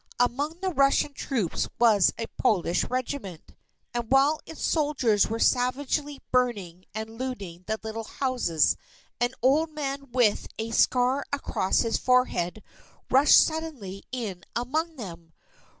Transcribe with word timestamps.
Among 0.19 0.61
the 0.61 0.73
Russian 0.73 1.13
troops 1.13 1.67
was 1.77 2.11
a 2.17 2.25
Polish 2.39 2.85
Regiment. 2.85 3.53
And 3.93 4.09
while 4.09 4.39
its 4.47 4.63
soldiers 4.63 5.27
were 5.27 5.37
savagely 5.37 6.19
burning 6.31 6.85
and 6.95 7.19
looting 7.19 7.65
the 7.67 7.79
little 7.83 8.05
houses, 8.05 8.77
an 9.19 9.35
old 9.43 9.69
man 9.69 10.09
with 10.11 10.47
a 10.57 10.71
scar 10.71 11.23
across 11.31 11.81
his 11.81 11.97
forehead, 11.97 12.63
rushed 13.11 13.37
suddenly 13.39 14.03
in 14.11 14.43
among 14.55 14.95
them. 14.95 15.33